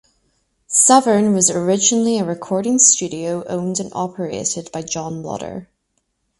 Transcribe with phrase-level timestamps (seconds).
[0.65, 5.69] Southern was originally a recording studio owned and operated by John Loder.